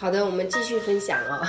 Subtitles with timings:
[0.00, 1.44] 好的，我们继续分享哦。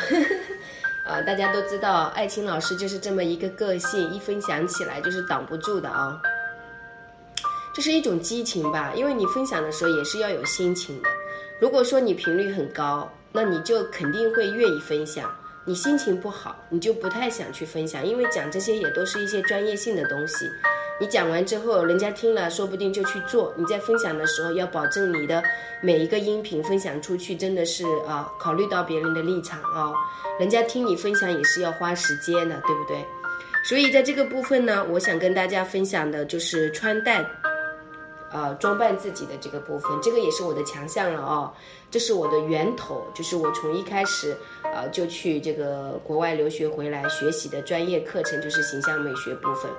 [1.06, 6.20] 啊，大家都知道，爱情老师就是这么一个个性，一分享起来就是挡不住的啊。
[7.76, 11.10] 这是一种激情吧，因为你分享的时候也是要有心情的。
[11.62, 15.32] 如果说你频率很高，那你就肯定会愿意分享。
[15.64, 20.50] 你心情不好，你就不太想去分享，因为讲这些也都是一些专业性的东西。
[21.02, 23.54] 你讲完之后，人家听了，说不定就去做。
[23.56, 25.42] 你在分享的时候，要保证你的
[25.82, 29.94] 每一个音频分享出去，真的是啊，考虑到别人的立场啊。
[30.40, 33.06] 人家听你分享也是要花时间的，对不对？
[33.64, 37.26] 所以在这个部分呢，我想跟大家分享的就是穿戴，
[38.34, 41.54] 呃，装扮自己的这个部分，这个也是我的强项了哦。
[41.90, 49.72] 这是我的源头，就是我从一开始啊就去这个国外留学回来学习的专业课程，就是形象美学部分。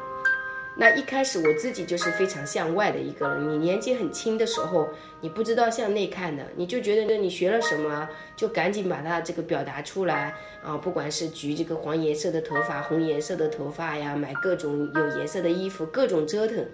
[0.76, 3.50] 那一开始我自己就是非常向外的一个人。
[3.50, 4.88] 你年纪很轻的时候，
[5.20, 10.76] 你不知道向内看的，你就觉得呢，你学了什么，就赶紧把它这个表达出来啊！
[10.78, 16.64] 不管是焗这个黄颜色的头发、红颜色的头发呀，买各种有颜色的衣服，各种折腾。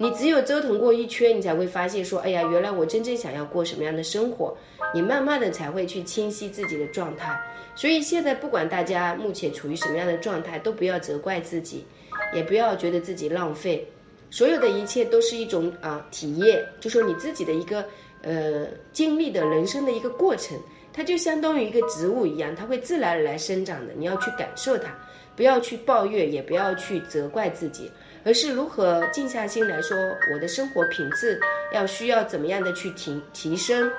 [0.00, 4.56] 你只有折腾过一圈，你才会发现说，哎呀，原来我真正想要过什么样的生活。
[4.94, 7.40] 你慢慢的才会去清晰自己的状态。
[7.74, 11.86] 所以现在不管大家目前处于什么样的状态，都不要责怪自己。
[12.32, 13.86] 也不要觉得自己浪费，
[14.30, 17.84] 所有的一切都是一种啊体验，就说你自己的一个
[18.22, 20.58] 呃经历的人生的一个过程，
[20.92, 23.92] 它就相当于一个植物一样，它会自然而然生长的。
[23.96, 24.88] 你要去感受它，
[25.36, 27.90] 不要去抱怨，也不要去责怪自己，
[28.24, 29.96] 而是如何静下心来说，
[30.32, 31.40] 我的生活品质
[31.72, 33.90] 要需要怎么样的去提提升，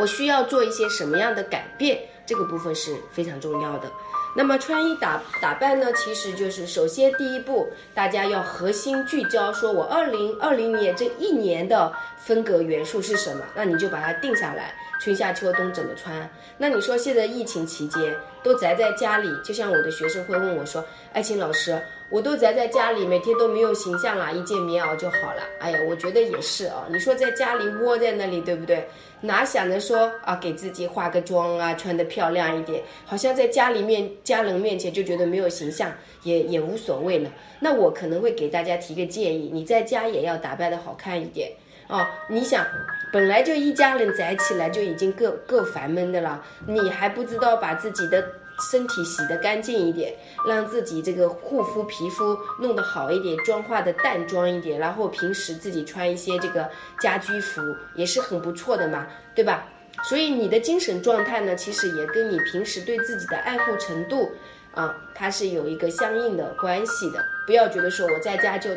[0.00, 3.90] 我需要做一些什么样的改变，这个部分是非常重要的。
[4.34, 13.44] 那么穿衣打打扮呢，其实就是首先第一步，大家要核心聚焦，说我二零二零年这一年的风格元素是什么？
[13.54, 16.30] 那你就把它定下来，春夏秋冬怎么穿？
[16.58, 25.42] 那你说现在疫情期间都宅在家里，就像我的学生会问我说：“爱情老师。”我都宅在家里，每天都没有形象啦，一件棉袄就好了。
[25.60, 26.84] 哎呀，我觉得也是啊。
[26.90, 28.84] 你说在家里窝在那里，对不对？
[29.20, 35.92] 哪想着说啊，给自己化个妆啊，穿得漂亮一点，好像在家里面家人面前就觉得没有形象，
[36.24, 37.30] 也也无所谓了。
[37.60, 41.52] 那我可能会给大家提个建议，你在家也要打扮的好看一点
[41.86, 42.04] 哦。
[42.28, 42.66] 你想，
[43.12, 48.24] 本来就一家人宅起来就已经够够烦闷的了，你还不知道把自己的。
[48.60, 50.14] 身体洗得干净一点，
[50.46, 56.68] 让自己这个护肤皮肤弄得好一点，妆化的淡妆一点，然后平时自己穿一些这个
[57.00, 57.60] 家居服
[57.94, 59.66] 也是很不错的嘛，对吧？
[60.08, 64.30] 所以你的精神状态呢，其实也跟你平时对自己的爱护程度
[64.72, 67.24] 啊，它是有一个相应的关系的。
[67.46, 68.70] 不要觉得说我在家就。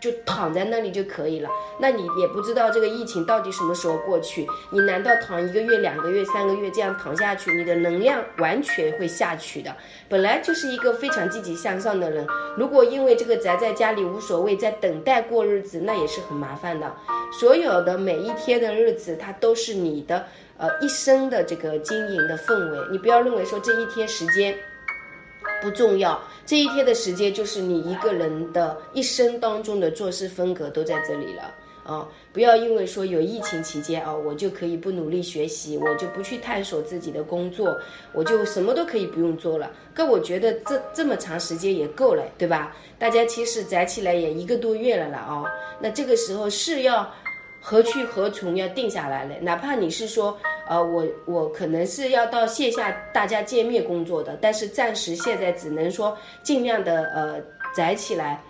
[0.00, 9.76] 就躺在那里就可以了，那你也不知道这个疫情到底什么时候过去，你难道躺一个月、两个月、三个月这样躺下去，你的能量完全会下去的。
[10.08, 16.90] 本来就是一个非常积极向上的人，如果因为这个宅在家里无所谓，在等待过日子，那也是很麻烦的。
[17.38, 20.24] 所有的每一天的日子，它都是你的
[20.56, 24.56] 呃一生的这个经营的氛围，你不要认为说这一天时间。
[25.60, 31.54] 不重要，这一天的时间就是你一个人的一生当中的做事风格都在这里了
[31.84, 32.06] 啊！
[32.32, 37.76] 不要因为说有疫情期间啊，我就可以不努力学习，我就不去探索自己的工作，
[38.12, 39.70] 我就什么都可以不用做了。
[39.94, 42.74] 可我觉得这这么长时间也够了，对吧？
[42.98, 45.44] 大家其实宅起来也一个多月了了啊，
[45.80, 47.12] 那这个时候是要
[47.60, 50.38] 何去何从要定下来了，哪怕你是说。
[50.70, 57.42] 呃，我我可能是要到线下大家见面工作的，但是暂时现在只能说尽量的呃
[57.74, 58.40] 宅起来。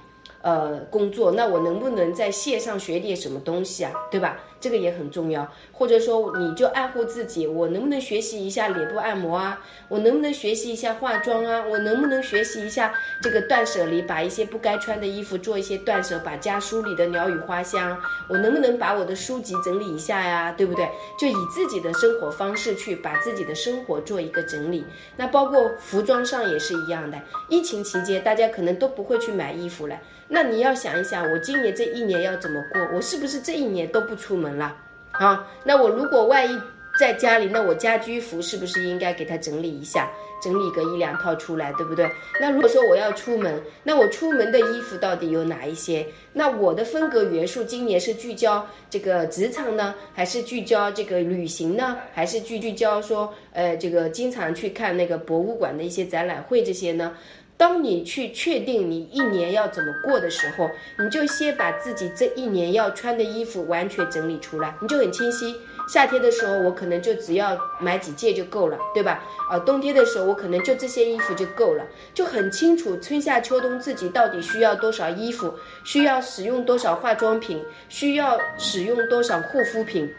[0.42, 3.92] 呃，工作那我能不能在线上学点什么东西啊？
[4.10, 4.38] 对吧？
[4.60, 5.50] 这个也很重要。
[5.72, 9.60] 或者说，你就爱护自己，我能不能学习一下脸部按摩啊？
[9.88, 11.64] 我能不能学习一下化妆啊？
[11.66, 17.98] 我能不能学习一下这个断舍离，把一些不该穿的衣服做一些断舍，把家梳理的鸟语花香？
[18.28, 20.52] 我能不能把我的书籍整理一下呀？
[20.52, 20.88] 对不对？
[21.18, 24.84] 就以自己的生活方式去把自己的生活做一个整理。
[25.16, 27.18] 那包括服装上也是一样的。
[27.48, 29.96] 疫情期间，大家可能都不会去买衣服了。
[30.28, 32.80] 那你要想一想，我今年这一年要怎么过？
[32.94, 34.76] 我是不是这一年都不出门了？
[35.12, 36.58] 啊，那我如果万一
[36.98, 40.10] 在家里，那我家居服是不是应该给它整理一下，
[40.42, 42.10] 整理个一两套出来，对不对？
[42.40, 46.06] 那如果说我要出门，那我出门的衣服到底有哪一些？
[46.32, 51.96] 那我的风格元素今年是聚焦这个职场呢，还是聚焦这个旅行呢？
[52.12, 57.14] 还是聚聚焦说，呃，这个经常去看那个博物馆的一些展览会这些呢？
[57.60, 65.54] 当你去确定你一年要怎么过的时候，你就先把自己这一年要穿的衣服完全整理出来，你就很清晰。
[65.86, 69.22] 夏天的时候我可能就只要买几件就够了，对吧？
[69.50, 71.84] 啊，冬天的时候我可能就这些衣服就够了，
[72.14, 75.52] 就很清楚春夏秋冬自己到底需要多少衣服，
[75.84, 80.10] 需要使用多少化妆品，需要使用多少护肤品，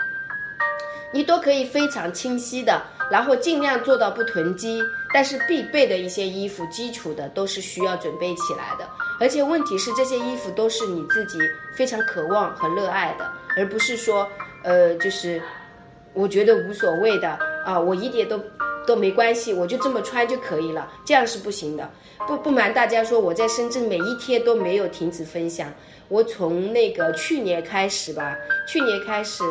[1.11, 2.79] 你都可以非常清晰的，
[3.09, 4.79] 然后尽量做到不囤积。
[5.13, 8.87] 但是必备的一些衣服，基础的都是需要准备起来的。
[9.19, 11.37] 而且问题是，这些衣服都是你自己
[11.75, 14.27] 非常渴望和热爱的，而不是说，
[14.63, 15.41] 呃，就是
[16.13, 18.39] 我觉得无所谓的啊，我一点都
[18.87, 21.89] 都没关系，我就这么穿就可以了，这样是不行的。
[22.27, 25.71] 不不瞒大家说，我在深圳每一天都没有停止分享。
[26.07, 28.35] 我从那个去年开始吧，
[28.67, 29.43] 去年开始，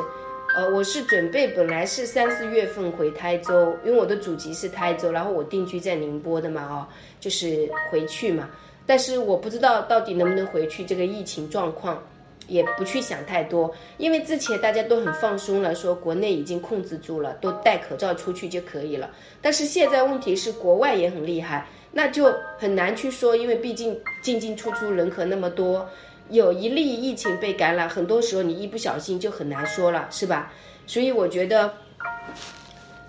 [0.56, 6.86] 呃，我是准备本来是三四月份回台州，因为我的祖籍是台州，然后我定居在宁波的嘛，哦，
[7.20, 8.50] 就是回去嘛。
[8.84, 12.02] 但是我不知道到底能不能回去，这个疫情状况，
[12.48, 19.08] 也不去想太多，因为之前大家都很放松了，说国内已经控制住了，都戴口罩出去就可以了。
[19.40, 25.88] 但是现在问题是国外也很厉害，那就很难去说，因为毕竟进进出出人口那么多，
[26.30, 30.52] 有一例疫情被感染，很多时候你一不小心就很难说了，是吧？
[30.86, 31.74] 所以我觉得，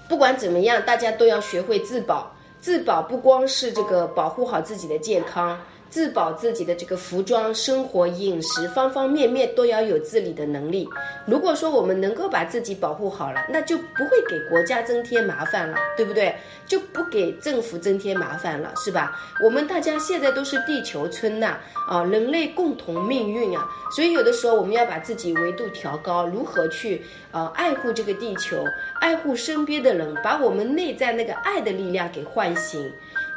[0.07, 2.35] 不管怎么样，大家都要学会自保。
[2.59, 5.59] 自保不光是这个保护好自己的健康。
[5.91, 10.87] 自保自己的这个服装、生活、饮食方方面面都要有自理的能力。
[11.27, 16.33] 如果说我们能够把自己保护好了，那就不会给国家增添麻烦了，对不对？
[16.65, 19.19] 就不给政府增添麻烦了，是吧？
[19.43, 21.57] 我们大家现在都是地球村呐，
[21.89, 27.01] 啊，人类共同命运啊，所以有的时候我们要把自己维度调高，如何去
[27.31, 28.63] 呃爱护这个地球，
[29.01, 32.89] 爱护身边的人，把我们内在那个爱的力量给唤醒。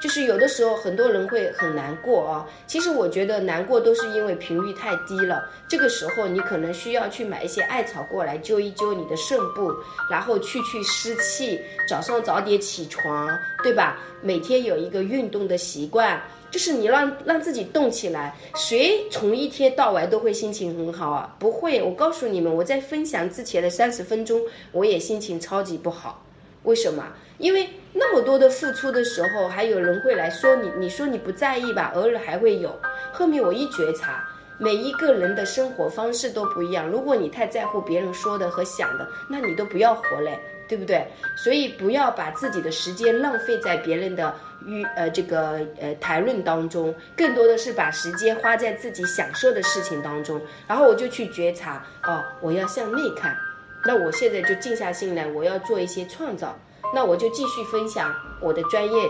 [0.04, 5.48] 就是有的时候很多人会很难过啊，其实我觉得难过都是因为频率太低了。
[5.66, 9.72] 这个时候你可能需要去买一些艾草过来灸一灸你的肾部，
[10.10, 11.58] 然后去去湿气，
[11.88, 13.98] 早上早点起床，对吧？
[14.20, 18.36] 每天有一个运动的习惯，就是你让让自己动起来。
[18.56, 21.34] 谁从一天到晚都会心情很好啊？
[21.38, 26.22] 不会，我告诉你们，我在分享之前的三十分钟，我也心情超级不好。
[26.64, 27.06] 为什么？
[27.38, 32.78] 因为那么多的付出的时候，还有人会来说你，你说你不在意吧，偶尔还会有。
[33.12, 34.28] 后面我一觉察，
[34.58, 36.88] 每一个人的生活方式都不一样。
[36.88, 40.38] 如果你太在乎别人说的和想的，那你都不要活嘞，
[40.68, 41.06] 对不对？
[41.36, 44.32] 所以不要把自己的时间浪费在别人的
[44.64, 50.40] 与呃这个呃谈论当中，更多的是把时间花在自己享受的事情当中。
[50.68, 53.36] 然后我就去觉察，哦，我要向内看。
[53.86, 56.58] 那我现在就静下心来，我要做一些创造。
[56.94, 59.08] 那我就继续分享我的专业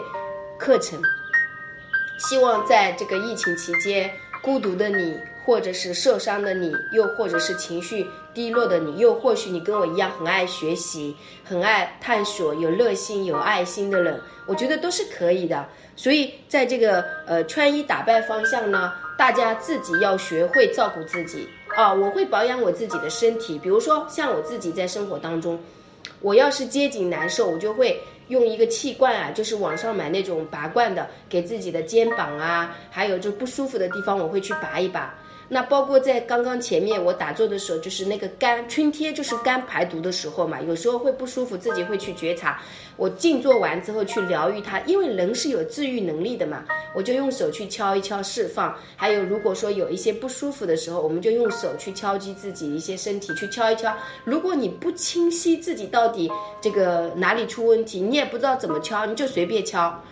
[0.58, 1.00] 课程，
[2.18, 4.10] 希望在这个疫情期间，
[4.42, 15.68] 孤独的你，或者是受伤的你，又或者是情绪低落的你，又或许你跟我一样很爱学习、很爱探索、有热心、有爱心的人，我觉得都是可以的。
[15.96, 21.92] 所以在这个呃穿衣打扮方向呢，大家自己要学会照顾自己啊。
[21.92, 25.58] 我会保养我自己的身体，比如说像我自己在生活当中。
[26.20, 35.14] 我要是肩颈难受，我就会用一个气罐啊，就是网上买那种拔罐的，给自己的肩膀啊，还有就不舒服的地方，我会去拔一拔。
[35.54, 42.60] 那包括在刚刚前面我打坐的时候，就是那个肝，春天就是肝排毒的时候嘛，有时候会不舒服，自己会去觉察。
[42.96, 48.76] 我静坐完之后去疗愈它，因为人是有治愈能力的嘛，我就用手去敲一敲释放。
[48.96, 53.94] 还有如果说有一些不舒服的时候，我们就用手去敲击自己一些身体，去敲一敲。
[54.24, 56.29] 如果你不清晰自己到底
[56.60, 60.02] 这个哪里出问题，你也不知道怎么敲，你就随便敲。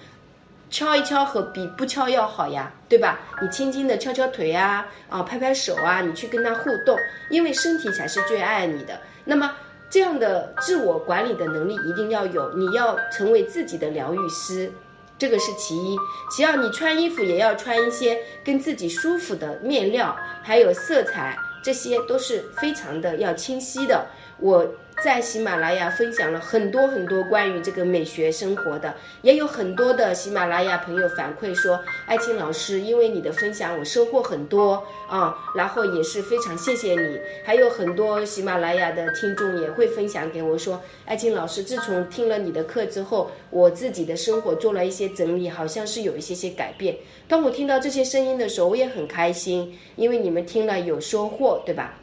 [0.73, 3.21] 敲一敲和比不敲要好呀，对吧？
[3.43, 6.99] 你轻轻的敲敲腿啊，啊，拍拍手啊，你去跟他互动，
[7.29, 8.99] 因为身体才是最爱你的。
[9.25, 9.55] 那么
[9.91, 14.73] 这样的自我管理的能力一定要有，你要成为自己的疗愈师，
[15.19, 15.99] 这个是其一。
[16.35, 24.07] 其二，你穿衣服也要穿一些跟自己舒服的面料，还有色彩，这些都是非常的要清晰的。
[24.39, 24.67] 我。
[25.03, 37.19] 在喜马拉雅分享了很多很多关于这个美学生活的，也有很多的喜马拉雅朋友反馈说，爱青老师，因为你的分享我收获很多啊，然后也是非常谢谢你。
[37.45, 46.97] 还有很多喜马拉雅的听众也会分享给我说，爱青老师，自从听了你的课之后，我自己的生活做了一些整理，好像是有一些些改变。
[47.27, 51.99] 当我听到这些声音的时候，我也很开心，因为你们听了有收获，对吧？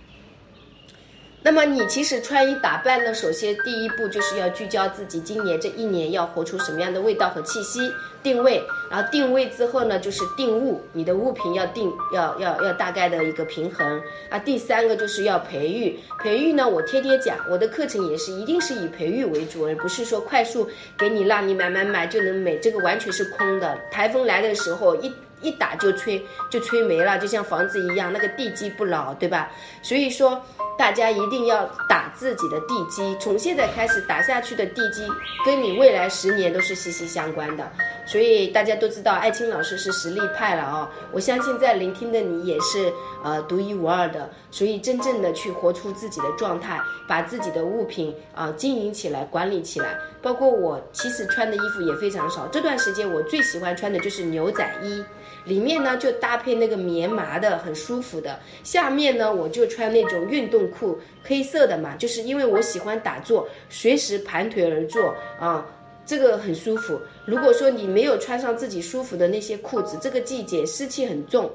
[1.41, 7.79] 那么你其实穿衣打扮呢，首先第一步就是要聚焦自己今年这一年要活出什么样的味道和气息，
[8.22, 8.62] 定位。
[8.91, 14.01] 然后定位之后呢，就是定物，你的物品要定，要要要大概的一个平衡。
[14.29, 23.79] 啊，第三个就是要培育，培育呢，我天天讲，我的课程也是一定是以培育为主，而不是说快速给你让你买买买就能美，这个完全是空的。
[23.89, 25.12] 台风来的时候一。
[25.41, 29.50] 一打就吹，就吹没了，就像房子一样，那个地基不牢，对吧？
[29.81, 30.43] 所以说，
[30.79, 35.05] 大家一定要打自己的地基，从现在开始打下去的地基，
[35.45, 37.69] 跟你未来十年都是息息相关的。
[38.05, 40.89] 所以大家都知道，艾青老师是实力派了啊！
[41.12, 42.91] 我相信在聆听的你也是
[43.25, 44.29] 呃独一无二的。
[44.51, 49.98] 所以真正的去活出自己的状态，把自己的物品啊经营起来、管理起来。
[50.21, 55.03] 包括我其实穿的衣服也非常少，这段时间我最喜欢穿的就是牛仔衣。
[55.45, 58.39] 里面呢就搭配那个棉麻的，很舒服的。
[58.63, 65.65] 下面呢我就穿那种运动裤，黑色的嘛，就是因为我喜欢打坐，随时盘腿而坐啊，
[66.05, 66.99] 这个很舒服。
[67.25, 71.51] 如果说你没有穿上自己舒服的那些裤子，这个季节湿气很重，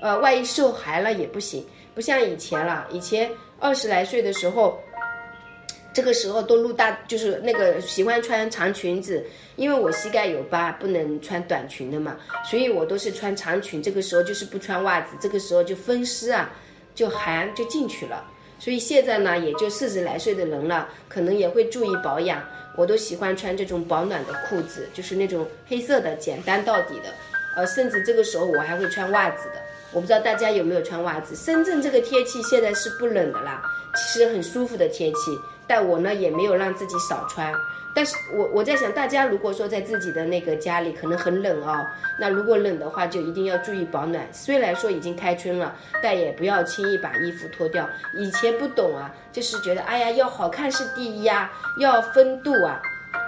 [0.00, 1.66] 呃，万一受寒了也不行。
[1.94, 4.78] 不像以前了，以前二十来岁的时候。
[5.90, 9.24] 这个时候都露大，就是那个喜欢穿长裙子，
[9.56, 12.16] 因为我膝盖有疤，不能穿短裙的嘛，
[12.48, 13.82] 所以我都是穿长裙。
[13.82, 16.52] 这个时候就是不穿袜子，这个时候就风湿啊，
[16.94, 18.24] 就寒就进去了。
[18.58, 22.42] 所以现在呢，也就四十来岁的人了，可能也会注意保养。
[22.76, 27.12] 我都喜欢穿这种保暖的裤子，就是那种黑色的，简单到底的。
[27.56, 29.60] 呃，甚至这个时候我还会穿袜子的。
[29.92, 31.34] 我不知道大家有没有穿袜子？
[31.34, 33.62] 深圳这个天气现在是不冷的啦，
[33.94, 35.38] 其实很舒服的天气。
[35.66, 37.52] 但我呢也没有让自己少穿，
[37.94, 41.86] 但是我我在想，大家如果说在自己的那个家里可能很冷哦，
[42.18, 44.26] 那如果冷的话就一定要注意保暖。
[44.32, 47.86] 虽然说已经开春了，但也不要轻易把衣服脱掉。
[48.14, 52.80] 以前不懂啊，就是觉得哎呀要好看是第一呀，要风度啊，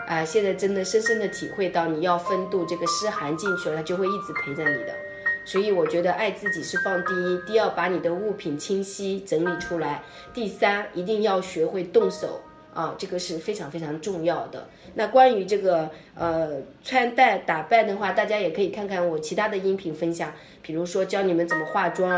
[0.08, 4.94] 啊现在真的深深的体会到你要风度，这个湿寒进去了它就会一直陪着你的。
[5.44, 12.40] 所以我觉得爱自己是放第一，第二把你的物品清晰整理出来，第三一定要学会动手
[12.72, 14.68] 啊，这个是非常非常重要的。
[14.94, 20.32] 那关于这个呃穿戴打扮的话，大家也可以看看我其他的音频分享，
[20.62, 22.10] 比如说教你们怎么化妆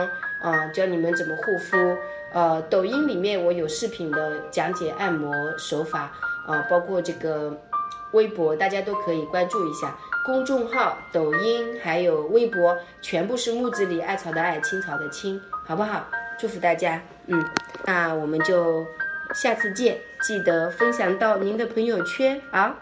[0.42, 1.96] 啊，教你们怎么护肤，
[2.34, 6.12] 呃，抖音里面我有视频的讲解按摩手法
[6.46, 7.58] 啊，包括这个
[8.12, 9.96] 微博，大家都可以关注一下。
[10.24, 16.06] 公众号、抖音还有微博，全部是木子李艾草的艾，青草的青，好不好？
[16.38, 17.44] 祝福大家，嗯，
[17.84, 18.86] 那我们就
[19.34, 22.74] 下次见，记得分享到您的朋友圈啊。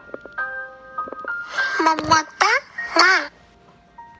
[1.82, 2.46] 么么哒，
[3.00, 3.30] 啦。